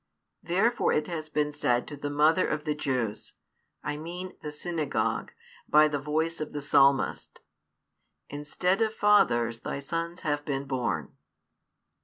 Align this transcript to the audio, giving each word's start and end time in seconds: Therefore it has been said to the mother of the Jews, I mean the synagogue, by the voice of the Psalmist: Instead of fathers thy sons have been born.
Therefore 0.41 0.91
it 0.91 1.05
has 1.05 1.29
been 1.29 1.53
said 1.53 1.87
to 1.87 1.95
the 1.95 2.09
mother 2.09 2.47
of 2.47 2.63
the 2.63 2.73
Jews, 2.73 3.33
I 3.83 3.97
mean 3.97 4.35
the 4.41 4.51
synagogue, 4.51 5.31
by 5.69 5.87
the 5.87 5.99
voice 5.99 6.41
of 6.41 6.53
the 6.53 6.61
Psalmist: 6.63 7.39
Instead 8.27 8.81
of 8.81 8.95
fathers 8.95 9.59
thy 9.59 9.77
sons 9.77 10.21
have 10.21 10.43
been 10.43 10.65
born. 10.65 11.15